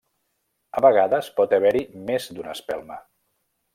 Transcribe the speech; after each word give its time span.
A 0.79 0.81
vegades 0.85 1.29
pot 1.41 1.55
haver-hi 1.57 1.83
més 2.11 2.29
d'una 2.39 2.57
espelma. 2.59 2.99